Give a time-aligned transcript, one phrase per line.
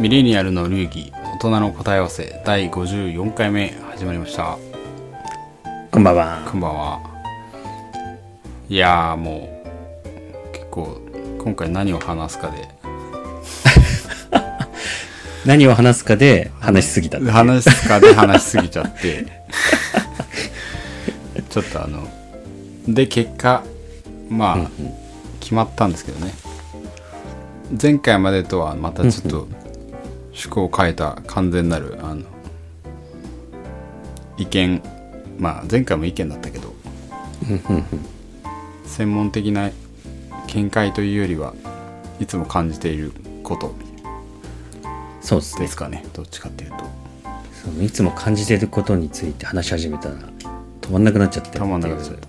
[0.00, 4.58] ミレニアルの流儀大人の答え合わせ第54回目始まりました。
[5.92, 6.42] こんばんは。
[6.50, 7.00] こんばんは。
[8.68, 9.62] いやーも
[10.04, 11.00] う結構
[11.38, 12.68] 今回何を話すかで。
[15.46, 19.26] 何を話すかで話しすぎた話すかで話しすぎちゃって。
[21.50, 22.08] ちょっとあの
[22.88, 23.62] で結果
[24.28, 24.70] まあ、
[25.38, 26.32] 決まったんですけどね。
[27.80, 29.48] 前回までとはまたちょっと
[30.34, 32.22] 趣向を変えた完全なるあの
[34.36, 34.82] 意見。
[35.38, 36.74] まあ前回も意見だったけど。
[38.84, 39.70] 専門的な
[40.48, 41.54] 見解というよりは
[42.20, 43.12] いつも感じている
[43.42, 43.74] こと。
[45.20, 45.60] そうですね。
[45.62, 46.04] ですかね。
[46.12, 46.76] どっちかっていうと。
[47.52, 50.16] そういつも感じてることについて話し始めたら
[50.80, 51.58] 止まんなくなっちゃって。
[51.58, 52.28] たまんなくなっちゃった。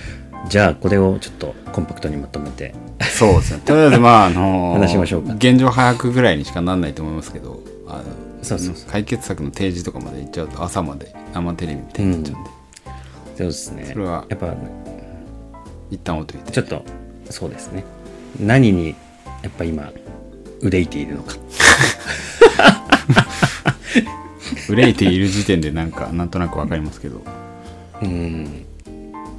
[0.48, 2.74] じゃあこれをちょっとコンパクトにまとめて
[3.16, 3.62] そうですね。
[3.66, 5.34] とりあえず、まあ、あの話しましょうか。
[5.34, 8.02] 現状早くぐらいにしかなんないと思いますけど、あの
[8.42, 12.50] そうそうそ解決策の提示とかまで行っちゃうと、朝まで生テレビみたいになっちゃうんで、
[13.36, 13.90] そうですね。
[13.92, 14.54] それはやっぱ
[15.90, 16.52] 一旦置いといて。
[16.52, 16.84] ちょっと
[17.30, 17.84] そうですね。
[18.38, 18.94] 何に
[19.42, 19.90] やっぱ今
[20.60, 21.34] 憂いているのか。
[24.68, 27.22] 憂いている時点でなんか、なんとなくわかりますけど、
[28.02, 28.64] うん。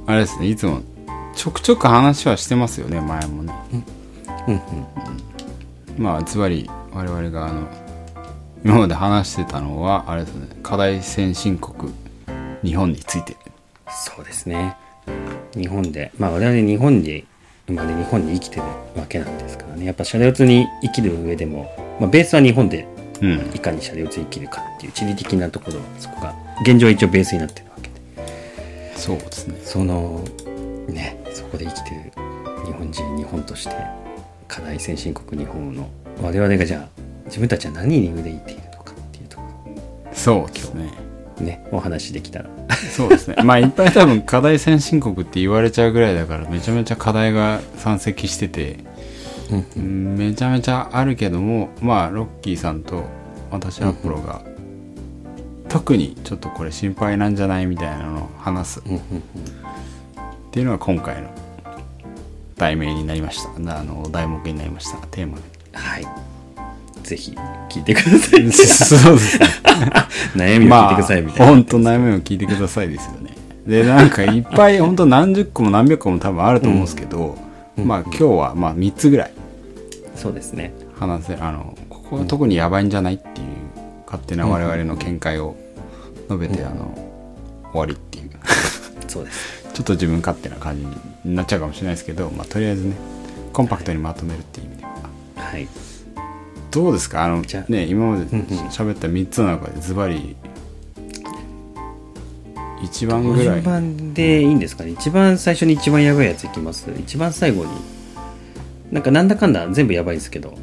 [0.06, 0.80] あれですね、いつも
[1.38, 3.54] ちょくちょく話はしてますよね、前もね。
[4.48, 4.62] うんうん
[5.96, 7.68] まあ、つまり、我々が、あの、
[8.64, 11.92] 今まで話してたのは、あれですね、課題先進国、
[12.64, 13.36] 日本について。
[13.90, 14.76] そうですね
[15.54, 17.24] 日本でまあ我々日本で
[17.68, 18.62] 今ね日本に生きてる
[18.96, 22.86] わけなんですからねやっぱシャレオツに生きる上でも、まあ、ベースは日本で
[23.20, 23.50] うん。
[23.52, 29.60] いかにシャレオツに生きるかっていう地理的なところはそこが現状は一応ベースになってるわけでそうですね。
[29.64, 30.24] その
[30.92, 32.12] ねそこで生きてる
[32.64, 33.74] 日本人日本として
[34.46, 35.88] 課題先進国日本の
[36.22, 39.42] 我々がじゃあ自分たちは何に憂いているのかっていうとこ
[40.12, 40.92] そうですね。
[41.38, 42.50] ろねお話しできたら。
[42.90, 43.36] そうですね。
[43.44, 48.78] まあいっぱい多分課題先進国って言われちゃうぐらいだからめちゃめちゃ課題が山積してて、
[49.76, 53.04] うんめちゃめちゃあるけども、まあロッキーさんと
[53.50, 54.42] 私アポロが、
[55.68, 58.80] 特にちょっとこれ心配なんじゃないみたいなのを話す。
[58.80, 59.00] っうん
[60.48, 61.28] うんていうのが今回の
[62.56, 63.78] 題名になりました。
[63.78, 64.98] あの題目になりました。
[65.08, 65.44] テーマに。
[65.72, 66.06] はい
[67.02, 67.34] ぜひ
[67.70, 69.46] 聞いてください そうですね。
[70.36, 73.34] 悩みを聞いてくださいみたいな、まあ、本当悩みを聞いてくださいですよね。
[73.66, 77.38] で、なんかいっぱい、本当何十個も何百個も多分あると思うんですけど、
[77.76, 79.32] まあ今日はまあ3つぐらい
[80.16, 83.46] そうですね話せ、あの、ここは特にやばいんじゃないっていう
[84.04, 85.56] 勝手な我々の見解を
[86.28, 86.92] 述べて、あの、
[87.72, 88.30] 終わりっていう。
[89.06, 90.84] そうですちょっと自分勝手な感じ
[91.24, 92.96] になっちゃうかもしれないですけど、まあとりあえずね、
[93.52, 94.90] コンパクトにまとめるっていう意味では。
[95.36, 95.68] はい。
[96.72, 97.22] どうですか？
[97.22, 98.46] あのね今までうんうん。
[98.70, 100.34] 喋った3つの中でズバリ
[102.82, 104.90] 一番ぐら順い番でいいんですかね？
[104.90, 106.90] 一番最初に一番やばいやついきます？
[106.98, 107.70] 一番最後に。
[108.90, 110.58] なんかなんだかんだ全部やばいですけど。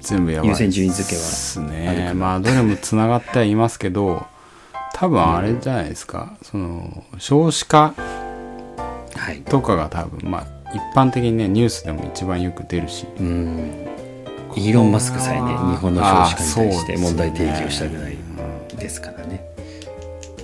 [0.00, 1.22] 全部やばい優先順位付けは。
[1.22, 4.26] ですねなまあどれもつながってはいますけど
[4.92, 7.94] 多分あれじゃないですか、その少子化
[9.20, 9.42] はい。
[9.42, 13.06] とかが多分まあ一般的にねニュースでも一番よく出るし。
[13.18, 13.86] うん。
[14.56, 18.16] イーロン・マスクさえね日本の少子化に対して問題提起をしたぐらい
[18.76, 19.44] ですからね。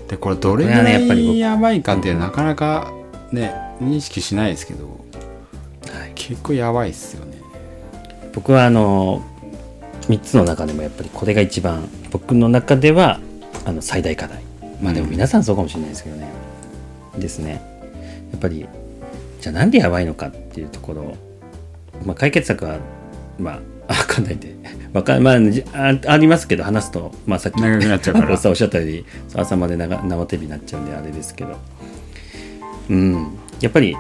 [0.09, 2.93] でこれどれぐらやっぱり僕いやばいかってなかなか
[3.33, 6.13] ね認識しないですけどはい。
[6.15, 7.39] 結構やばいっすよね。
[8.33, 9.23] 僕はあの
[10.03, 13.19] 3つの中でもやっぱりこれが一番僕の中では
[13.65, 14.41] あの最大課題。
[14.81, 16.29] まあでも皆さんそうかもしれないですけどね、
[17.19, 17.61] ですね
[18.37, 18.67] やっぱり
[19.41, 21.17] じゃあなんでやばいのかっていうところ、
[22.05, 22.79] まあ、解決策は
[23.39, 24.55] まあ わかんないんで。
[24.93, 28.33] わかまあじあありますけど話すと、まあ、さっき長くなっちゃうから。
[28.33, 29.05] おっしゃったように
[29.35, 31.57] 朝まで長生テレビになっちゃうんであれですけど。
[32.91, 33.29] うん。
[33.61, 33.97] やっぱり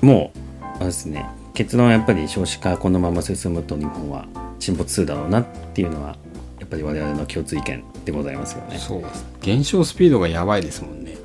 [0.00, 1.24] もうあれですね。
[1.54, 4.26] 結論はやっぱり少子化このまま進むと日本は
[4.58, 6.16] 沈没するだろうなっていうのは
[6.60, 8.78] やっぱり我々の共通意見でございますよね。
[8.78, 9.00] そう。
[9.00, 11.16] です減少スピードがやばいですもんね。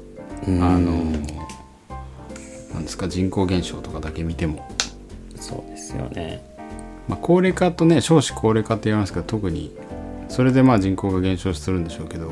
[0.48, 0.64] うん。
[0.64, 1.33] あの
[2.84, 3.08] なんですか？
[3.08, 4.68] 人口減少とかだけ見ても、
[5.36, 6.44] そうですよね。
[7.08, 9.76] まあ、高齢化とね少子高齢化って言いますけど特に
[10.30, 12.32] それでまあ人口が減少するんでしょうけど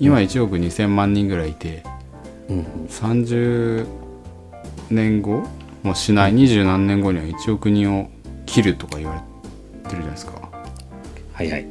[0.00, 1.82] 今1億2000万人ぐらいいて
[2.48, 2.64] うんうん。
[2.88, 3.86] 30
[4.90, 5.44] 年後
[5.82, 8.10] もしない二十何年後には1億人を
[8.46, 9.20] 切るとか言われ
[9.88, 10.32] てるじゃないですか。
[11.32, 11.66] はいはい。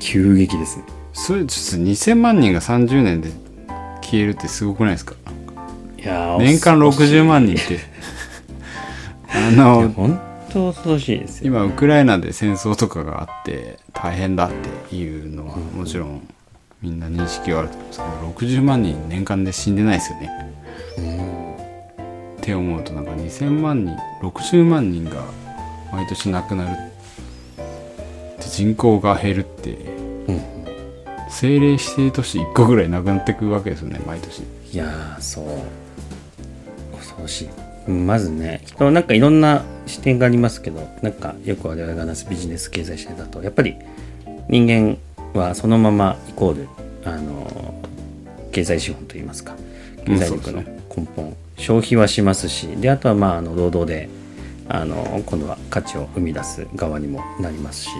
[0.00, 0.84] 急激ですね。
[1.12, 3.30] それちょっと2000万人が30年で
[4.02, 5.14] 消えるってすごくないですか？
[5.14, 5.21] い
[6.04, 7.80] やー年間60万人って。
[9.34, 10.20] あの本
[10.52, 11.46] 当恐ろしいですよ。
[11.46, 14.50] 今ウクライナで戦争とかがあって大変だっ
[14.88, 16.28] ていうのはもちろん
[16.82, 18.04] みんな認識はあると思うんですけ
[18.48, 20.52] ど60万人年間で死んでないですよね。
[22.38, 25.24] って思うとなんか2000万人60万人が
[25.92, 29.70] 毎年亡くなるって人口が減るって
[30.26, 30.42] うん。
[31.28, 34.42] 政令指定都市1個ぐらいなくなってくわけですよね毎年。
[34.72, 35.46] いやーそう
[37.22, 37.48] 恐ろしい。
[37.88, 43.42] うんまずね人なんかいろんな視点がありますけどなんかよく我々が話すビジネス経済視点だと。
[43.42, 43.76] やっぱり
[44.48, 44.98] 人間
[45.38, 46.68] はそのままイコール
[47.04, 47.74] あの
[48.52, 49.56] 経済資本といいますか。
[50.04, 54.08] 経済力の根本、消費はしますしであとはまああの労働で
[54.68, 57.90] あの今度は価値を生み出す側にもなりますし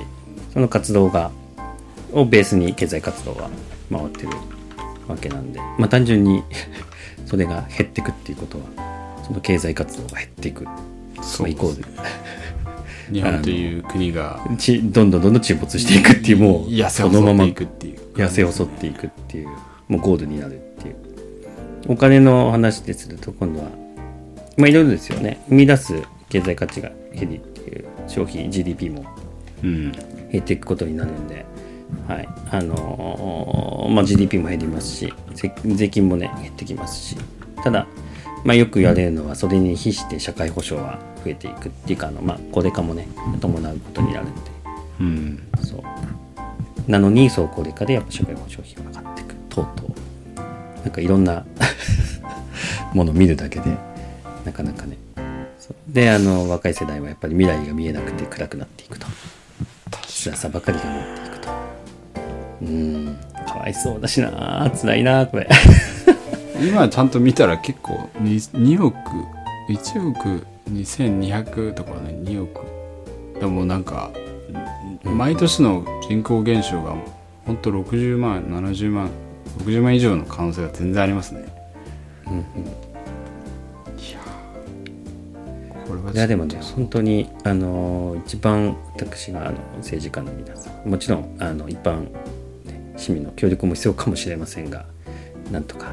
[0.53, 1.31] その活動が
[2.13, 3.49] をベースに経済活動が
[3.91, 4.29] 回ってる
[5.09, 6.43] わけなんで、まあ、単純に
[7.27, 8.65] それが減っていくっていうことは
[9.33, 10.73] その経済活動が減っていく、ま
[11.45, 11.85] あ、イコール。
[13.11, 14.41] 日本という国が。
[14.59, 19.49] ちどんどんどんどん沈没していくっていうもう痩せそのまま細っていくっていう痩せ細っていくっていう
[19.89, 20.97] もうゴールになるっていう。
[21.89, 23.67] お金の話ですると今度は
[24.57, 25.43] まあいろいろですよね。
[25.49, 25.95] 生み出す
[26.29, 29.05] 経済価値が減りっていう消費 GDP も
[29.65, 29.93] うん。
[30.31, 31.45] 減っていくことになるんで、
[32.09, 32.29] はい。
[32.51, 37.17] あのーまあ、GDP も減りますし税税金もね減ってきますし。
[37.63, 37.87] ただ、
[38.45, 43.07] まあ、よく言われるのはそれに比して社会保障は増えていくっていうかあの、まあ、高齢化もね
[43.41, 44.41] 伴うことになるんで
[45.01, 45.03] う。
[45.05, 45.49] ん。
[45.65, 46.91] そう。
[46.91, 49.35] なのにそう高齢化でやっぱ社会保障費が上がっていく。
[49.49, 49.91] とうとう。
[50.83, 51.45] なんかいろんな
[52.93, 53.71] ものを見るだけで
[54.45, 54.97] なかなかね。
[55.89, 59.07] であの若い世代はやっぱり未来が見えなくて暗くなっていくと。
[60.25, 61.51] 辛さばかりが待っていくと。
[62.63, 62.69] うー
[63.11, 63.17] ん。
[63.47, 65.49] かわいそうだしな辛いなこれ
[66.63, 68.97] 今ちゃんと見たら結構 2, 2億
[69.69, 72.61] 1億2200とかね2億。
[73.39, 74.11] でもなんか
[75.03, 76.95] 毎年の人口減少が
[77.45, 79.11] ほんと60万70万
[79.59, 81.45] 60万以上の可能性が全然ありますね。
[82.27, 82.45] うんうん。
[85.87, 92.01] これはいやでもね本当にあの一番私があの政治家の皆さんもちろんあの一般、
[92.65, 94.87] ね、市民の協力も必要かもしれませんが
[95.51, 95.93] なんとか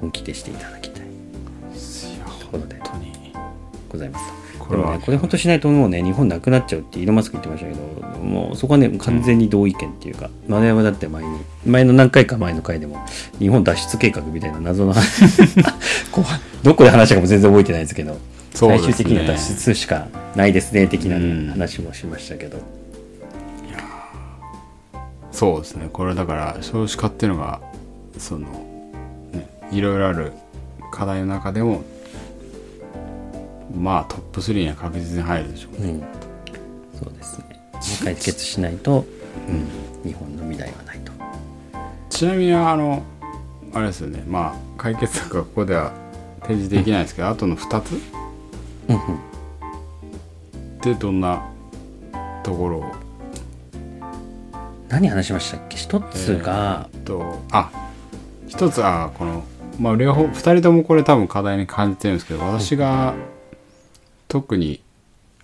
[0.00, 1.02] 本気でしていただきたい。
[2.40, 2.80] ところで
[3.88, 4.24] ございます。
[4.58, 4.96] これは。
[4.96, 13.04] ねこれ本当しないともうね日本なくなっちゃうってイーロン・マスク言ってましたけどもうそこはね完全に同意見っていうか、我々だって前に前の何回か前の回でも
[13.38, 14.94] 日本脱出計画みたいな謎の
[16.62, 18.18] どこで話したかも全然覚えてないですけどね。
[18.52, 22.58] 最終的には脱出しかないですね的な話もしましたけど。
[25.32, 25.88] そうですね。
[25.92, 27.60] これだから少子化っていうのが
[28.18, 28.69] その、ね、
[29.70, 30.32] いろいろある
[30.90, 31.82] 課題の中でも
[33.74, 35.90] まあトップ3には確実に入るでしょうね。
[35.92, 36.00] うん。
[36.98, 37.44] そうですね。
[38.04, 39.06] 解決しないと、
[39.48, 41.12] うん、日本の未来はないと。
[42.08, 43.02] ちなみにあの
[43.72, 44.24] あれですよね。
[44.26, 45.92] まあ解決策はここでは
[46.42, 47.92] 提示できないですけど、あとの2つ？
[48.88, 49.00] うんうん。
[49.00, 51.46] ってどんな
[52.42, 52.84] ところを？
[54.88, 55.76] 何話しましたっけ？
[55.76, 57.70] 一つが、えーっとあ
[58.48, 59.44] 一つはこの
[59.80, 63.14] まあ両方2人ともこれ多分課題に感じてるんですけど私が
[64.28, 64.82] 特に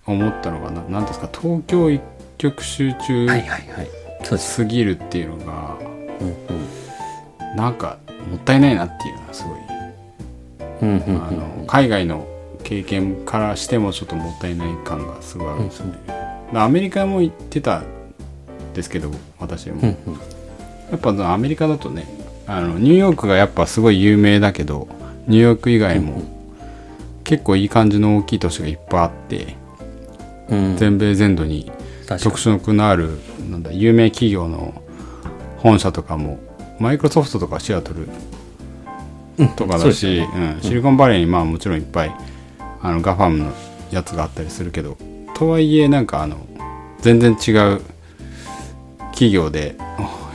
[0.05, 2.01] 思ったのがな何ですか東京一
[2.37, 3.27] 極集中
[4.23, 5.77] す、すぎるっていうのが
[6.21, 7.97] うんなんか
[8.29, 9.57] もったいないなっていうのはすごい。
[10.81, 12.27] うんうんうんあの海外の
[12.63, 15.97] 経験からしてもちょっともったいない感がすごいあるんですよね。
[16.53, 17.85] でアメリカも行ってたん
[18.75, 20.13] ですけど私も、うんうん。
[20.91, 22.05] やっぱアメリカだとね
[22.47, 24.87] あのニューヨークがやっぱすごい有名だけど
[25.27, 26.23] ニューヨーク以外も
[27.23, 29.55] 結構いい感じの大きい都市がいっぱいあって
[30.49, 30.77] うん。
[30.77, 31.69] 全米全土に
[32.23, 34.81] 特色のあるなんだ有名企業の
[35.57, 36.39] 本社とかも
[36.79, 38.07] マイクロソフトとかシアトル
[39.37, 39.49] うん。
[39.49, 42.15] とかだし、そうですようん、シリコンバレーにまあもちろんいっぱい
[42.81, 43.51] あのガファムの
[43.91, 44.97] やつがあったりするけど
[45.35, 46.37] とはいえなんかあの
[47.01, 47.81] 全然違う
[49.11, 49.75] 企業で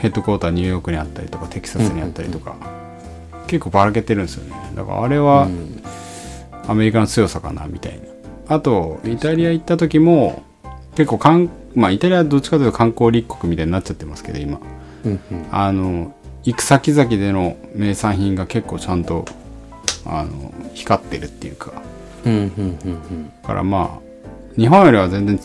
[0.02, 2.56] ヘッドクォーターニューヨークにあったりとかテキサスにあったりとか、
[3.46, 4.56] 結構ばらけてるんですよね。
[4.74, 5.80] だからあれはうん
[6.66, 8.56] アメリカの強さかなみたいな。
[8.56, 10.42] あとイタリア行った時も
[10.96, 14.58] 結構かんまあイタリアはどっちかというと観光立国みたいになっちゃってますけど今。
[15.04, 15.46] うんうん。
[15.52, 19.24] あの行く先々での名産品が結構ちゃんと
[20.04, 21.72] あの光ってるっていうか。
[22.24, 23.32] うんうんうんうん。
[23.42, 25.38] だからまあ日本よりは全然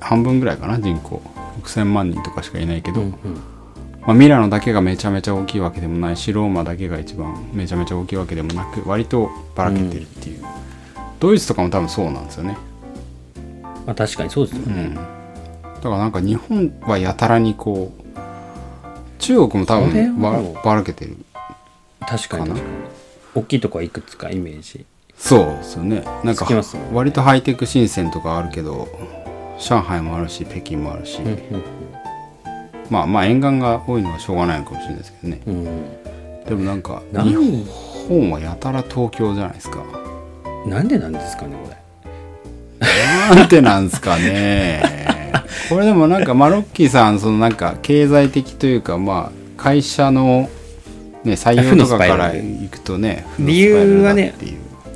[0.00, 1.22] 半分ぐらいかな人口。
[1.62, 3.40] 6000万人とかしかいないけど、うんうん
[4.06, 10.44] まあ、ミラノだけがめちゃめちゃ大きいわけでもないしローマだけが一番めちゃめちゃ大きいわけでもなく割とばらけてるっていう、
[11.20, 12.58] ドイツとかも多分そうなんですよね。
[13.86, 15.00] まあ確かにそうですよね、うん、だ
[15.82, 18.14] からなんか日本はやたらにこう
[19.18, 21.16] 中国も多分ばばらけてる。
[22.00, 22.74] 確かに確かに。
[23.34, 24.84] 大きいとこはいくつかイメージ。
[25.16, 26.04] そうですよね。
[26.24, 26.46] なんか
[26.92, 28.88] 割とハイテク新鮮とかあるけど
[29.58, 31.38] 上海もあるし北京もあるし、うん
[32.90, 35.40] まあまあ沿岸が多いのはしょうがないのかもしれないですけどね。
[35.46, 37.66] うん、でもなんか何日
[38.08, 39.82] 本はやたら東京じゃないですか。
[40.64, 41.84] うん、なんでなんですかねこれ。
[43.36, 44.82] なんてなんすかね。
[45.68, 50.50] これでもなんかマロッキーさんそのなんか経済的というかまあ会社の、
[51.24, 54.34] ね、採用とかから負のスパイラル行くとね理由はね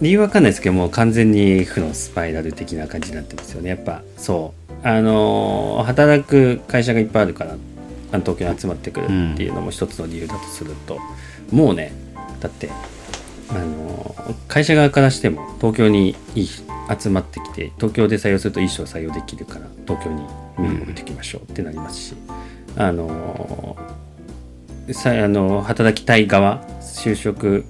[0.00, 3.70] 理由わかんないですけどもう完全に負のスパイラル的な感じになってますよね。
[3.70, 4.72] やっぱそう。
[4.86, 7.56] あのー働く会社がいっぱいあるから
[8.12, 10.98] あの東京に集まってくるっていうのも一つの理由だとすると、
[11.50, 11.92] もうね
[12.40, 12.70] だって
[13.50, 20.22] あのー会社側からしても東京に集まってきて東京で採用するといい人を採用できるから東京に
[20.58, 22.14] 身を置いていきましょうってなりますし、
[22.76, 27.64] あのーさあの働きたい側就職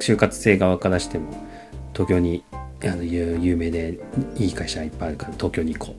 [0.00, 1.30] 就活生側からしても
[1.92, 2.42] 東京に
[2.84, 3.98] あの有有名で
[4.36, 5.94] いい会社いっぱいあるから東京に行こ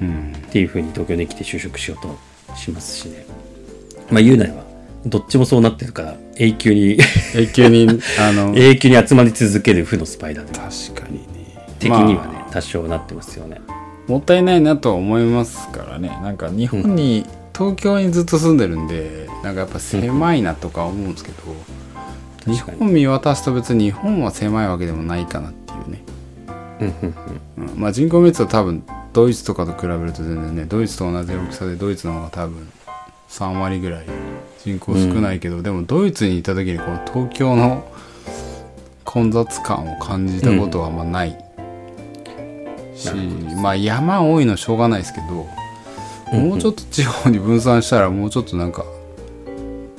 [0.00, 0.04] う。
[0.04, 0.32] うん。
[0.36, 2.16] っていうふうに東京に来て就職しようと
[2.58, 3.24] しますしね。
[4.10, 4.64] まあ言うなれば
[5.06, 6.98] どっちもそうなってるから永久に
[7.34, 11.28] 永久に あの永久に集まり続ける負のスパイラル確かにね。
[11.78, 13.60] 的にはね、まあ多少なってますよね。
[14.06, 16.08] もったいないなとは思いますからね。
[16.22, 26.02] なんか日本に、東京にずっと住んでるんでなんかやっぱ狭いなとか思うんですけど、日本見渡すと別に日本は狭いわけでもないかなっていうね、
[26.80, 26.94] うん
[27.58, 27.68] うん。
[27.70, 27.80] うん。
[27.80, 32.72] まあ人口密度多分ドイツとかと比べると全然ねドイツと同じ大きさでドイツの方が多分
[33.28, 34.06] 3割ぐらい
[34.64, 37.90] 人口少ないけど、でもドイツにいた時にこの東京の
[39.04, 41.38] 混雑感を感じたことはあんまない、
[42.94, 43.18] しなる
[43.54, 45.46] ほまあ山多いのしょうがないですけど、
[46.38, 48.84] もうちょっと地方に分散したらもうちょっとなんか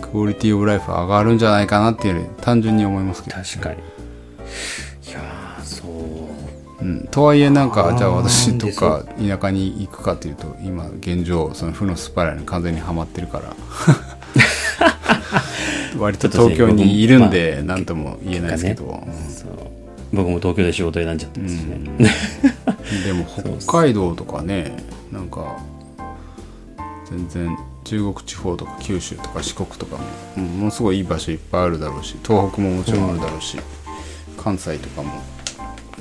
[0.02, 3.82] クオリティオブライフ上がるんじゃないかなっていうのに単純に思いますけど、確かに
[6.82, 13.56] ううん、とはいえなんかじゃあ私とでか田舎に行くかというと今現状その負のスパイラルに完全にはまってるから。
[15.98, 19.50] 割と東京にいるんで何とも言えないですけど、そう。
[20.14, 21.98] 僕も東京で仕事選んじゃってますしね、うん。
[23.04, 23.26] でも
[23.60, 24.78] 北海道とかね
[25.12, 25.58] なんか
[27.10, 30.04] 全然中国地方とか九州とか四国とかも、
[30.38, 33.58] うんものすごいいい場所いっぱいあるだろうし東北ももちろんあるだろうし、
[34.38, 35.12] 関西とかも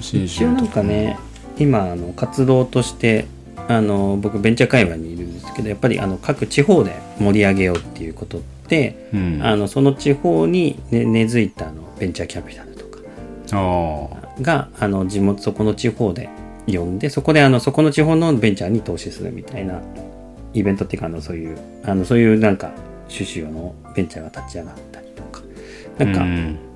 [0.01, 1.19] 一応なんとかね
[1.59, 3.27] 今あの活動として
[3.69, 9.41] あの僕ベンチャー界隈にいるんですけどやっぱりあの各地方で盛り上げようっていうことって、うん。
[9.43, 12.99] あのその地方に、ね、根付いたあのベンチャーキャピタルとか
[13.53, 14.09] あ
[14.41, 16.31] があの地元そこの地方で
[16.67, 19.81] 呼んでそこであのそこの地方のベンチャーに投資するみたいな
[20.55, 22.73] イベントっていうかあのそういうあのそういうなんか
[23.11, 25.43] 趣旨のベンチャーが立ち上がったりとか。
[26.01, 26.68] あなんか、うん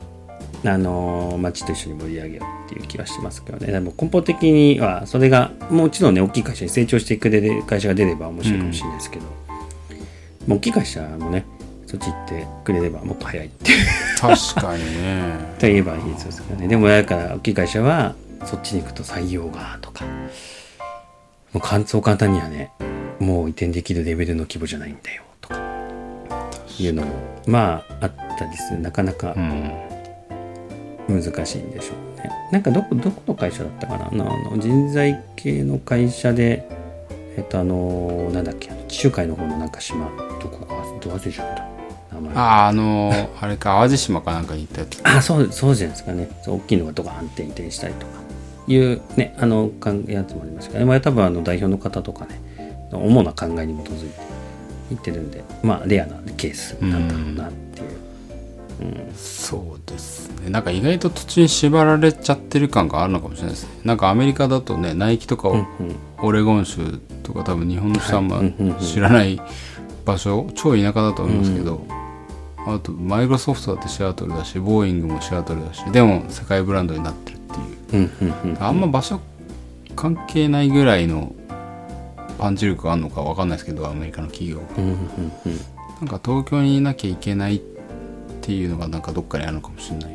[0.64, 3.72] あのー町と一緒に盛り上げようっていう気はしてますけどね。
[3.72, 9.24] でも根本的にはそれがもちろんね大きい会社に成長してくれる会社が出れば面白いかもしれないですけど、
[10.46, 11.44] まあ大きい会社もね
[11.86, 13.72] そっち行ってくれればもっと早いって
[14.20, 15.34] 確かにね。
[15.58, 16.68] と言えばいいですけどね。
[16.68, 18.14] でもだから大きい会社は
[18.44, 20.04] そっちに行くと採用がとか。
[21.52, 22.70] もうかんそう簡単にはね
[23.18, 25.60] もう移転できるレベルの規模じゃないんだよとか。
[26.78, 27.08] いうのも
[27.46, 28.80] まああったりする。
[28.80, 29.72] なかなかうん
[31.12, 32.30] 難しいんでしょうね。
[32.50, 34.06] なんかどこどこの会社だったかな？
[34.08, 34.10] あ
[34.50, 36.66] の人材系の会社で
[37.36, 38.70] えっとあのなんだっけ？
[38.70, 40.06] あの地中海の方のなんか島
[40.40, 42.14] どこかど忘れちゃった。
[42.16, 42.34] 名前。
[42.36, 45.00] ああのーあれか 淡路島かなんかに行ったやつ。
[45.04, 46.28] あそうそうじゃないですかね。
[46.42, 48.12] そう大きいのがとか反転移転したりとか
[48.68, 49.70] いうねあの
[50.06, 54.14] やつもありますけど、ね、まあ多分あの代表の方とかね主な考えに基づいて
[54.90, 57.52] 言ってるんでまあレアなケースなんだろうなっ
[58.82, 58.86] う。
[58.86, 60.50] うんそうですね。
[60.50, 63.70] なんか意外と土地に縛られちゃってる感があるのかもしれないですね。
[63.84, 65.50] なんかアメリカだとねナイキとか
[66.18, 69.40] オレゴン州とか多分日本の人はあんま知らない
[70.04, 71.86] 場所超田舎だと思いますけど、
[72.66, 77.40] あとマイクロソフトだってシアトルだしボーイングもシアトルだしでも世界ブランドになってるっ
[77.90, 78.56] ていう。
[78.60, 79.20] あんま場所
[79.94, 81.34] 関係ないぐらいの
[82.38, 84.64] パンチ力があるのかわかんないですけどアメリカの企業が。
[86.00, 87.71] なんか東京にいなきゃいけないって
[88.50, 90.10] いうのがなんかどっかにあるのかもしれない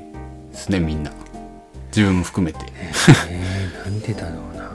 [0.51, 1.11] ですねみんな。
[1.87, 2.59] 自分も含めて。
[3.29, 4.67] えー、なんでだろうな。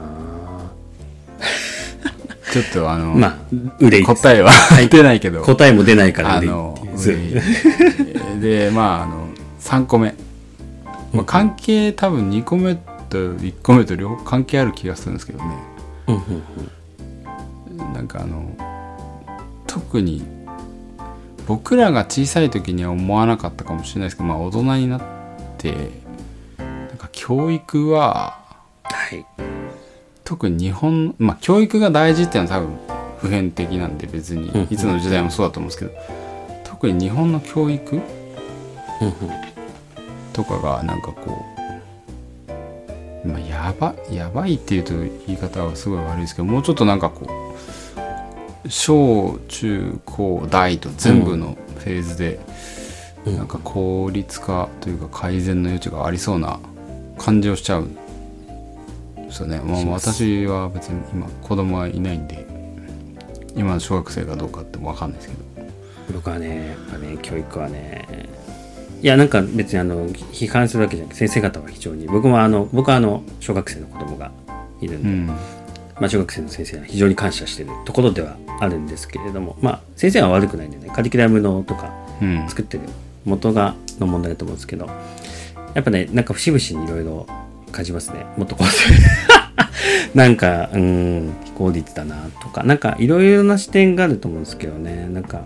[2.53, 3.37] ちょっとあの、まあ
[4.07, 4.51] 答えは
[4.91, 5.43] 出ないけど。
[5.43, 6.79] 答えも出ないから憂
[8.37, 9.29] いでまああの
[9.61, 10.15] 3個目、
[11.13, 12.75] まあ、関係多分2個目
[13.09, 15.45] と1個目と両方関係ある気がするんですけどね。
[16.09, 16.15] うん
[17.79, 17.93] うん。
[17.95, 18.55] なんかあの
[19.67, 20.25] 特に
[21.47, 25.03] 僕らが小さい時には思わなかったかもしれないですけどまあ大人になっ
[25.59, 25.91] て
[26.59, 28.39] なんか教育は
[28.85, 29.27] はい。
[30.25, 32.79] 特に日本まあ教育が大事っていうのは多分
[33.19, 34.63] 普遍的なんで別にうん。
[34.71, 35.93] いつの時代もそうだと思うんですけど
[36.65, 38.01] 特に日本の教育
[40.33, 41.45] とかがなんかこ
[43.25, 44.95] う、まあ、やばやばいっていうと
[45.27, 47.72] 言い方はすごい悪いですけどもうちょっとなんかこう
[48.69, 52.41] 小中高大と全部のフェーズで、
[53.27, 53.37] うん。
[53.37, 56.59] なんか効率化というか改善の余地がありそうな
[57.19, 62.47] 感じをしちゃうんですよね、まあ、私は別に今子供はいないんで
[63.55, 65.53] 今の小学生かどうかっても分かんないですけど。
[66.13, 68.29] 僕はねやっぱね教育はね
[69.03, 74.31] いやなんか別にあの批判するわけじゃなくて先生方は非常に僕もあの僕はあの小学生の子供が
[74.81, 75.37] いるんで、うん
[76.03, 82.49] まあ、小学生の先生は非常に感謝してるところではあるんですけれどもまあ先生は悪くないんでねカリキュラムのとかうん。
[82.49, 82.83] 作ってる
[83.25, 84.87] 元がの問題だと思うんですけど
[85.75, 87.29] やっぱねなんか節々にいろいろ
[87.71, 88.27] 感じますね。
[88.37, 88.69] もっとこう
[90.19, 95.09] なんかうん非効率だなとかなんかいろいろな視点があると思うんですけどね。
[95.09, 95.45] なんか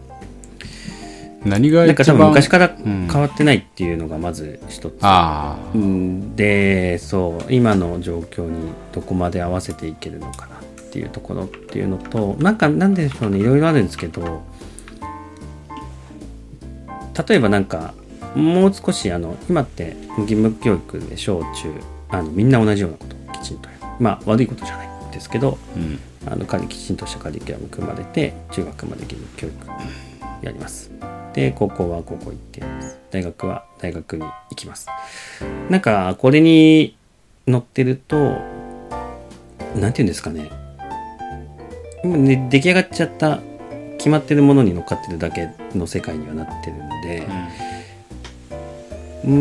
[1.46, 3.08] 何がなんか多分昔からうん。
[3.10, 4.98] 変わってないっていうのがまず一つ、
[5.74, 6.36] うん。
[6.36, 10.58] でそう今の状況にどこまで合わせていけるのかなっ
[10.90, 14.42] ていうところっていうのとなんかなんでしょうねいろいろあるんですけど
[17.28, 17.94] 例えばなんか
[18.34, 21.72] もう少しあの今って義務教育で小中
[22.10, 25.98] あのみんな同じようなことをきちんとまあ悪いことじゃないんですけどうん。
[26.28, 29.66] あのカリきちんとしたカリキュラム組まれて中学まで義務教育
[30.42, 30.90] やります
[31.36, 32.62] で高校は高校行って
[33.10, 34.88] 大学は大学に行きます。
[35.70, 36.96] なんかこれに
[37.46, 38.38] 乗ってると
[39.76, 40.50] なんていうんですかね。
[42.02, 43.40] 今ね出来上がっちゃった
[43.98, 47.26] 決まってるものに乗っかってるだけの世界にはなってるんで。
[49.24, 49.32] うー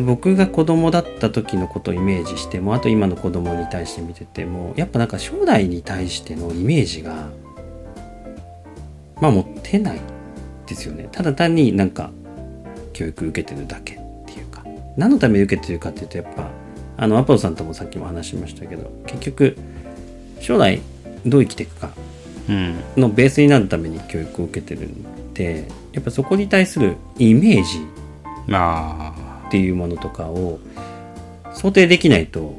[0.00, 7.28] ん僕が子供だった時のことをイメージしてもあと今の子供に対して見ててもやっぱなんか将来に対してのイメージが
[9.20, 10.00] まあ持ってない
[10.66, 11.08] ですよね。
[11.12, 12.10] ただ単になんか
[12.92, 13.96] 教育受けてるだけっ
[14.26, 14.64] ていうか。
[14.96, 16.48] 何のために受けてるかっていうとやっぱ
[16.96, 19.56] あのアポロさんともさっきも話しましたけど結局
[20.40, 20.80] 将来
[21.24, 21.90] どう生きていくか
[22.48, 22.76] うん。
[22.96, 27.86] のベースになるために教育を受けてるんでやっぱそこに対するイメージ
[28.50, 30.58] あっていうものとかを
[31.54, 32.54] 想定できないと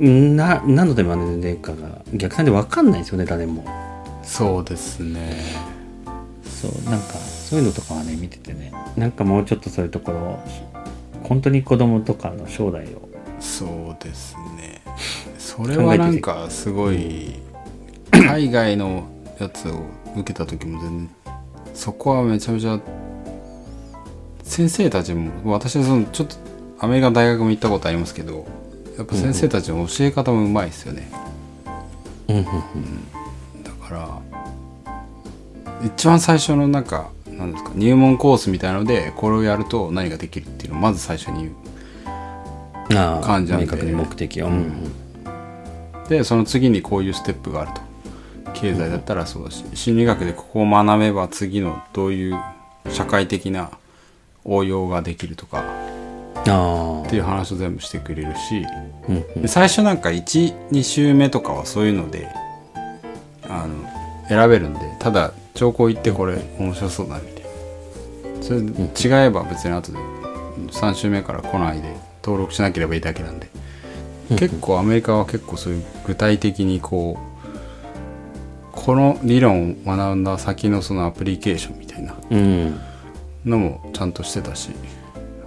[0.00, 3.64] んな何のために学んでるかが逆算で分かんないですよね誰も。
[3.66, 5.71] あそうですね
[6.62, 8.72] そうなんかそういうのとかはね見ててね。
[8.96, 10.38] なんかもうちょっとそういうところ
[11.24, 13.08] 本当に子供とかの将来を。
[13.40, 14.80] そうですね。
[15.38, 17.40] それはなんかすごい
[18.12, 19.08] 海外の
[19.40, 19.82] やつを
[20.14, 21.10] 受けた時も全然
[21.74, 22.78] そこはめちゃめちゃ
[24.44, 26.36] 先生たちも私はそのちょっと
[26.78, 28.46] アメリカの大学も行ったことありますけど
[28.96, 31.10] やっぱ先生たちの教え方もうまいですよね、
[32.28, 32.36] うん。
[32.36, 32.44] うん。
[33.64, 34.22] だから
[35.84, 43.66] 一番最初のなんかなんですか入門コースみたいのでこれをやると何ができるっていうのをまず最初に言う感じなんで。
[43.66, 44.56] 明確に目的を、うんう
[46.06, 46.08] ん。
[46.08, 47.92] でその次にこういうステップがあると。
[48.54, 52.38] 経済だったらそうだし心理学でここを学べば次のどういう
[52.90, 53.70] 社会的な
[54.44, 55.64] 応用ができるとか
[56.46, 58.70] あっていう話を全部してくれるしあ
[59.08, 59.42] うんうん。
[59.42, 62.28] で最初なんか12週目とかはそういうので
[63.48, 63.88] あの
[64.28, 68.42] 選べるんでただ兆候行ってこれ面白そうだみたいな。
[68.42, 68.60] それ
[69.22, 69.98] 違えば別に後で
[70.70, 73.48] 3週目から来ないで登録しなければいいだけなんで。
[74.36, 77.32] 結構アメリカは結構そういう具体的にこう
[78.72, 82.80] この理論を学んだ先のそのアプリケーションみたいなうん。
[83.44, 84.70] のもちゃんとしてたし。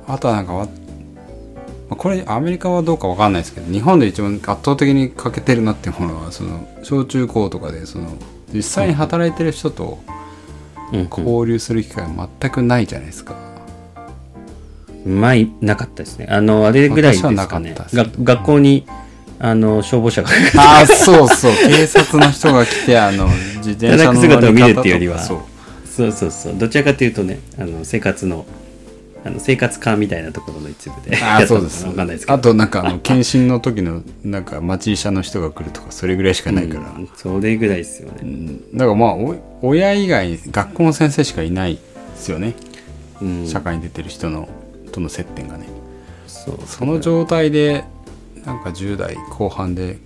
[0.08, 0.68] あとはなんか
[1.90, 8.10] これアメリカはどうかわかんないですけど日本で一番圧倒的に欠けてるなっていうものはその小中高とかでその
[8.54, 10.00] 実際に働いてる人と
[11.10, 13.36] 交流する機会は全くないじゃないですか、
[15.06, 16.28] まあいなかったですね。
[16.30, 17.74] あのあれぐらいですかね。
[17.74, 18.86] かが学校に
[19.40, 21.52] あの消防車がああそうそう。
[21.68, 23.28] 警察の人が来てあの
[23.58, 25.20] 自転車の姿を見るっていうよりは。
[25.20, 25.40] そう。
[25.88, 26.58] そうそうそう。
[26.58, 28.46] どちらかというとねあの生活の
[29.26, 31.18] あの生活科みたいなところの一部で。
[31.18, 31.84] ああそうです。
[31.88, 32.34] わかんないですけど。
[32.36, 38.78] あとなんかあの検診の時のなんか町医者の人が来るとかそれぐらいしかないから、うんそれぐらいですよね、うん。
[38.78, 41.82] だからまあお親以外に学校の先生しかいないで
[42.16, 42.54] すよね、
[43.20, 44.48] うん、社会に出てる人の
[44.92, 45.66] との接点がね。
[46.28, 46.60] そう。
[46.68, 47.84] その状態で
[48.46, 49.98] なんか10代後半で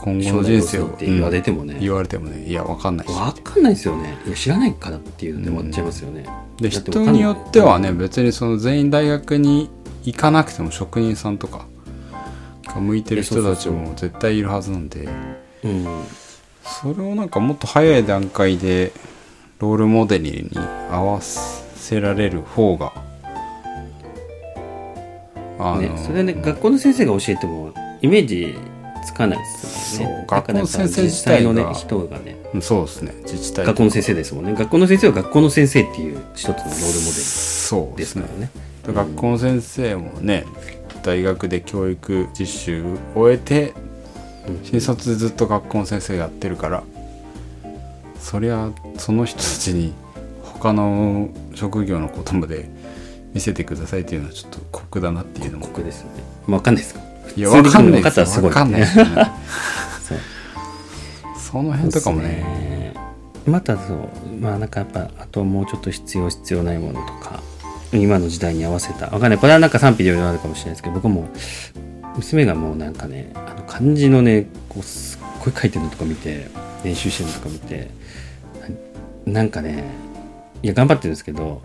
[0.00, 2.46] 今後の人生を言われてもね、言われてもね。
[2.46, 4.16] いやわかんないしわかんないですよね。
[4.26, 9.70] いや知らないからっていうので終わっちゃいますよね、でだってわかんない人によってはね別にその全員大学に
[10.04, 11.66] 行かなくても職人さんとか
[12.66, 15.08] が向いてる人たちも絶対いるはずなんで。
[15.64, 15.86] うん。
[16.62, 18.92] それをなんかもっと早い段階で
[19.58, 20.50] ロールモデルに
[20.90, 22.92] 合わせられる方が
[25.58, 28.58] あのね、それね学校の先生が教えてもイメージ
[29.04, 30.16] つかないですよね。
[30.16, 32.36] そう学校の先生自体のね人がね。
[32.54, 33.14] うんそうですね。
[33.22, 34.54] 自治体学校の先生ですもんね。
[34.54, 38.50] 学校の先生は学校の先生っていう一つのロールモデルそうですすからね。
[38.86, 40.44] 学校の先生もね
[41.02, 43.74] 大学で教育実習を終えて
[44.62, 46.82] 新卒でずっと学校の先生やってるから
[48.18, 49.92] そりゃその人たちに
[50.42, 52.68] 他の職業のことまで
[53.34, 55.66] 見せてくださいっていうのはちょっと酷だなっていうのも。
[55.66, 56.22] 僕ですよね。
[56.46, 56.94] わかんないです。
[56.94, 57.03] か
[57.36, 59.04] いやわかんない普通に分かんないですよ。
[59.04, 59.10] ね
[60.02, 60.18] そう。
[61.38, 62.28] その辺とかもね。
[62.28, 62.94] ね。
[63.46, 63.98] またそう
[64.40, 67.40] まあなんかやっぱあともうちょっと必要必要ないものとか
[67.92, 69.06] 今の時代に合わせた。
[69.06, 69.38] わかんない。
[69.38, 71.28] これはなんか賛否両論あるかもしれないですけど僕も
[72.16, 76.46] 娘がもうなんかねあの漢字のねこうすっごい書いてるのとか見て
[76.84, 77.90] 練習してるのとか見て
[79.26, 79.84] ななんかね
[80.62, 81.62] いや頑張ってるんですけど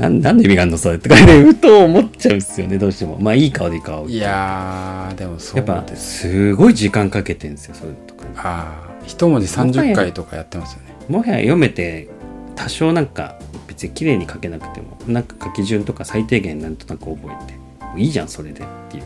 [0.00, 3.18] なんなんで意味があるのそれとかねふと思っちゃうんですよねどうしても。
[3.20, 10.94] まあいい顔でいい顔いやーでもそやっぱすすごい時間かけてるんですよそういうのとかにああ一文字30回とかやってますよね。
[11.08, 12.08] もはや読めて
[12.56, 19.04] 多少なんか別に綺麗に書けなくてもなんか書き順とか最低限なんとなく覚えてもういいじゃんそれでっていう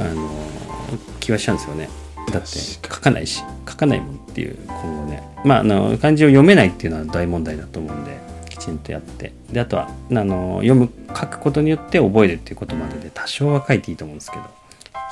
[0.00, 0.30] あの
[1.20, 1.88] 気はしちゃうんですよね。
[2.30, 5.22] だって書かないし書かないもんっていう今後ね。
[5.44, 14.48] まああの漢字を読めないっていうのは大問題だと思うんできちんとやってであとはあの読む書くことによって覚えるっていうことまでで多少は書いていいと思うんですけどひ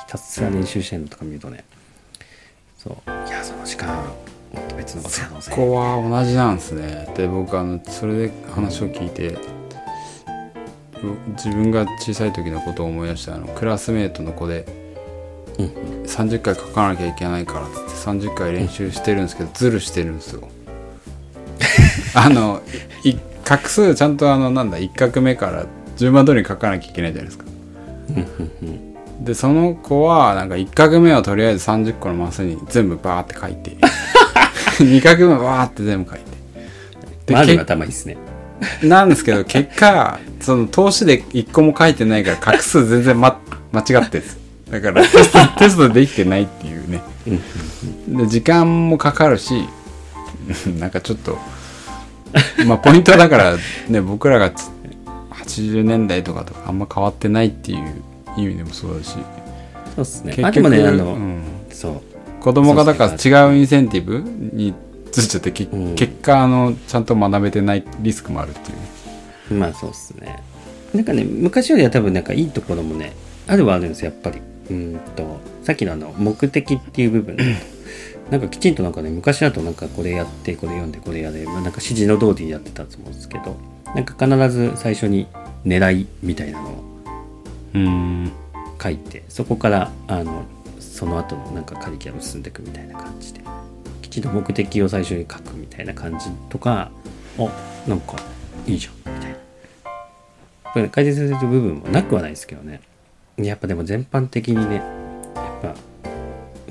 [0.07, 1.63] たすら練習してるのとか見るとね
[2.77, 3.95] そういやその時間
[4.53, 5.51] もっと別のことやろうぜ。
[5.51, 7.11] ここは同じなんですね。
[7.15, 9.37] で僕あのそれで話を聞いてう
[11.31, 14.65] 自分が小さい時のことを思い出したあのクラスメートの子で
[15.59, 15.67] うん。
[16.03, 20.47] 30回書かなきゃいけないからっつって30回練習してるんですけどズルしてるんですよ。
[22.15, 22.61] あの
[23.03, 27.45] い 画数ちゃんとあのなんだ1画目から順番通りに書かなきゃいけないじゃないですか。
[29.21, 33.77] でその子はなんか1画目はとりあえず30個のマスに全部バーって書いて
[34.83, 36.25] 2画目はバーって全部書いて。
[37.27, 38.17] でマジけ頭いいっすね。
[38.83, 43.39] なんですけど結果その投資で1個も書いてないから画数全然、ま、
[43.71, 44.37] 間違ってるんです。
[44.69, 47.01] だからテストテストできてないっていうね。
[48.09, 49.67] で時間もかかるし
[50.79, 51.37] なんかちょっと
[52.65, 53.57] まあポイントはだから
[53.89, 54.69] ね僕らがつ
[55.31, 58.03] 80年代とかとあんま変わってないっていう
[58.37, 59.15] 意味でもそうだし。
[59.95, 60.33] そうっすね。
[60.35, 61.43] 結局あでもねあの、うん。
[61.69, 62.01] そう。
[62.41, 64.73] 子供がだから違うインセンティブに
[65.11, 65.95] ついちゃってけうん。
[65.95, 68.73] 結果あのちゃんと学べてないリスクもあるってい
[69.57, 69.59] う。
[69.59, 70.43] まあそうっすね。
[70.93, 73.13] なんかね昔よりは多分なんかいいところもね
[73.47, 74.39] あるはあるんですよやっぱり。
[74.69, 77.37] うーんとさっきのあの目的っていう部分
[78.31, 83.55] なんかきちんとなんかね昔だとなんかこれやってこれ読んでこれやで、まあ、なんか指示の通りにやってたと思うんですけど
[83.95, 85.27] なんか必ず最初に
[85.65, 86.83] 狙いみたいなのを
[87.73, 88.31] うん。
[88.81, 90.45] 書いてそこからあの
[90.79, 93.41] その後のなんかカリキュラム進んでいくみたいな感じで
[94.01, 96.91] きちんと目的を最初に書くみたいな感じとか
[97.37, 97.49] お
[97.87, 98.15] なんか
[98.65, 99.37] いいじゃんみたいな。
[100.73, 102.81] これ改善される部分もなくはないですけどね。
[103.37, 104.81] やっぱでも全般的にね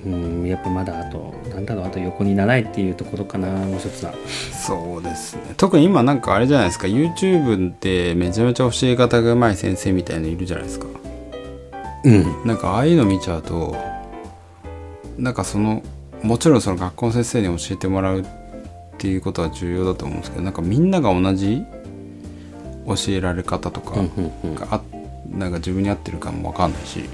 [0.07, 4.14] うんやっぱまだあとなんだろうあと横に習いっていうところかなもう一つは。
[4.53, 5.55] そうですね。
[5.57, 6.87] 特に今なんかあれじゃないですか。
[6.87, 10.87] YouTube ってめちゃめちゃ教え方がうまい先生みたいのいるじゃないですか。
[12.05, 12.47] うん。
[12.47, 13.77] なんかああいうの見ちゃうと
[15.19, 15.83] なんかその
[16.23, 18.25] もちろんその学校の先生に教えてもらうっ
[18.99, 21.62] ていうことは重要だと思うんですけどなんかみんなが同じ
[22.87, 25.38] 教えられ方とかうんうんうん。
[25.38, 27.09] なんか自分に合ってるかも分かんないし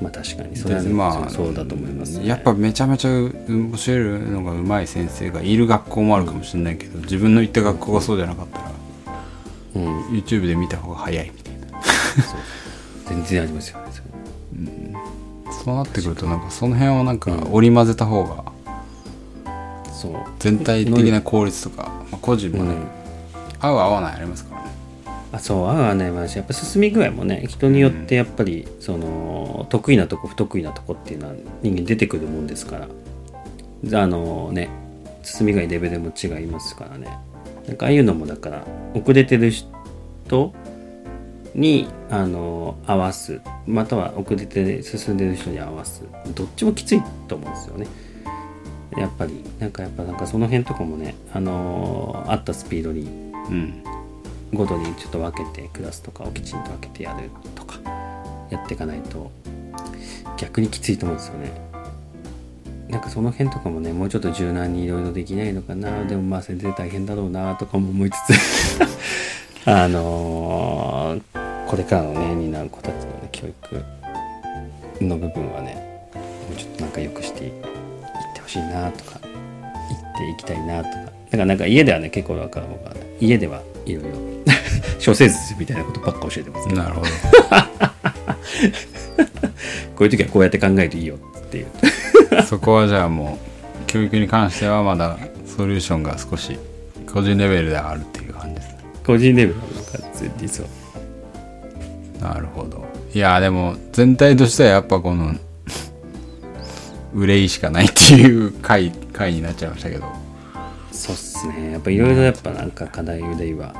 [0.00, 8.78] まあ確かにそれはまあそうだと思います、ね、やっぱめちゃめちゃう教えるのがうまい先生がいる学校もあるかもしれないけど自分の行った学校がそうじゃなかったら
[9.74, 10.00] うん。
[10.08, 11.80] YouTube で見た方が早いみたいな。
[13.06, 14.08] 全然ありますよねそれ。
[15.64, 18.44] そうなってくるとなんかその辺をなんか織り交ぜた方が
[19.92, 20.12] そう。
[20.38, 22.86] 全体的な効率とか、まあ、個人もね、うん。
[23.60, 24.70] 合う合わないありますからね
[25.30, 26.36] あそう合う合わない話。
[26.36, 32.88] やっぱ進み具合もね人によってやっぱり、その得意なとこ不得意なとこっていうのは人間出てくるもんですから。
[34.02, 34.68] あのね
[35.22, 37.18] 進み具合レベルも違いますからね。
[37.66, 38.64] なんかああいうのもだから
[38.94, 40.54] 遅れてる人
[41.54, 43.40] にあの合わす。
[43.66, 46.02] または遅れて進んでる人に合わす。
[46.34, 47.86] どっちもきついと思うんですよね。
[48.96, 53.84] やっぱりなんかやっぱなんかその辺とかもねあの合ったスピードにうん
[54.52, 57.78] ごとにちょっと分けてクラスとかをきちんと分けてやるとか
[58.50, 59.30] やっていかないと
[60.36, 61.68] 逆にきついと思うんですよね。
[62.88, 66.04] なんかその辺とかもねもうちょっと柔軟にいろいろできないのかな。
[66.04, 68.88] でもまあ先生大変だろうなとかも思いつつ。
[69.68, 73.84] あのーこれからのね担う子たちのね教育
[75.04, 77.52] の部分はねもうちょっとなんか良くしていっ
[78.34, 80.96] てほしいなとか言っていきたいなとか。
[80.96, 83.60] だからなんか家ではね結構なんか僕はね家では
[83.92, 84.10] いろいろ。
[85.04, 86.82] 処世術みたいなことばっか教えてますけど。
[86.82, 87.06] なるほど。
[89.96, 91.66] こういう時はこうやって考えていいよっていう。
[92.46, 93.38] そこはじゃあも
[93.82, 96.58] う教育に関してはまだソリューションが少し
[97.12, 98.78] 個人レベルであるっていう感じですね。
[99.04, 99.72] 個人レベルの感
[100.14, 100.68] じ実は
[102.20, 102.86] なるほど。
[103.14, 105.34] いやでも全体としてはやっぱこの
[107.14, 110.04] 憂いしかないっていう回回になっちゃいましたけど。
[110.92, 111.72] そうっすね。
[111.72, 113.74] やっぱいろいろやっぱなんか課題憂いは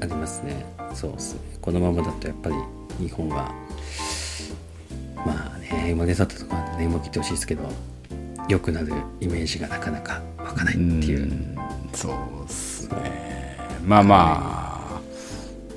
[0.00, 0.64] ありますね。
[0.94, 1.40] そうっすね。
[1.60, 2.56] このままだとやっぱり
[2.98, 3.52] 日本は
[5.16, 7.68] まあね生まれ育ったところでねもう切ってほしいですけど
[8.48, 11.22] 良くなるイメージがなかなか湧かないっていう。
[11.22, 11.58] うん
[11.92, 12.12] そう
[12.44, 13.58] っすね。
[13.84, 15.00] まあまあ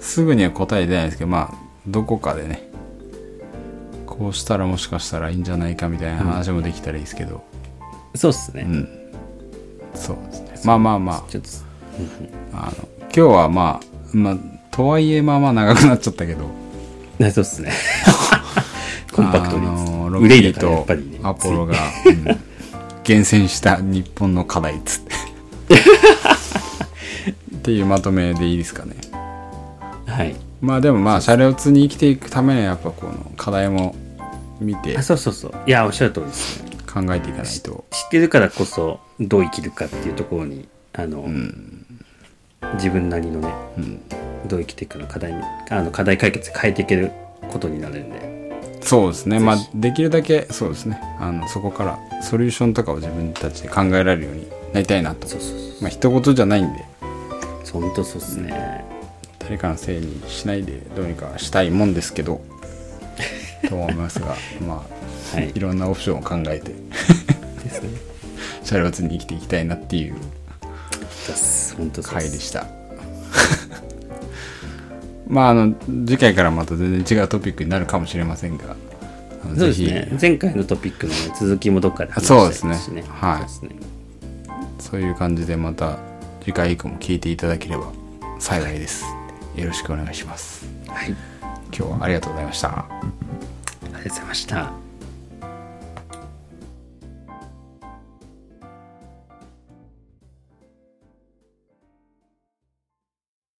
[0.01, 1.53] すぐには答え出ないですけどまあ
[1.87, 2.69] どこかでね
[4.05, 7.43] こうしたらもしかしたらいいんじゃないかみたいな話もできたらいいですけど。
[8.15, 8.89] そうっすね、うん、
[9.93, 11.49] そうですねまあまあまちょっと。
[12.53, 14.37] ああの今日はまあまあ
[14.71, 16.49] とはいえまあまあ長くなっちゃったけど。
[17.19, 17.71] ねそうっすね。
[19.11, 21.19] コンパクトに、ロッキーとぱりね。
[21.23, 22.47] アポロが、うん
[23.07, 25.15] 厳選した日本の課題っつって。
[27.55, 28.95] っていうまとめでいいですかね。
[30.05, 30.35] はい。
[30.59, 33.95] まあでもまあ車両通に生きていくためにはやっぱこの課題も
[34.59, 35.53] 見てあそうそうそう。
[35.65, 36.71] いやおっしゃる通りですね。
[36.85, 37.85] 考えていかないと。
[37.91, 41.85] 知ってるからこそどう生きるかっていうところにあの、うん。
[42.73, 44.01] 自分なりのねうん。
[44.47, 47.11] どう生きていくの課題にあの課題解決変えていける
[47.51, 48.81] ことになるんで。
[48.81, 49.39] そうですね。
[49.39, 50.99] まあできるだけそうですね。
[51.19, 55.27] あのそこからソリューションとかを自分たちで考えられるようになりたいなと。
[55.27, 56.85] そうそうそうまあ一言じゃないんで。
[57.63, 58.85] そうほんとそうっすね、
[59.39, 62.41] 誰かのせいにしないでどうにかしたいもんですけど。
[63.67, 64.85] と思いますがま
[65.33, 65.51] あ、はい。
[65.53, 66.71] い、ろんなオプションを考えて。
[67.63, 67.89] ですね
[68.67, 70.15] 車両通に生きていきたいなっていう
[72.03, 72.67] 回でした。
[75.27, 75.73] まああの
[76.05, 78.75] 次回からまた全然違うトピックになるかもしれませんが
[79.55, 79.91] そうですぜひ。
[79.91, 82.75] ね前回のトピックの、ね、続きもどっかで話したそうですね。
[83.03, 83.65] しはい。
[83.65, 83.75] ね
[84.79, 85.99] そういう感じでまた
[86.41, 87.93] 次回以降も聞いていただければ
[88.37, 89.05] 幸いです。
[89.55, 90.65] よろしくお願いします。
[90.87, 91.15] はい。
[91.73, 92.67] 今日はありがとうございました。
[92.69, 92.85] あ
[93.85, 94.86] りがとうございました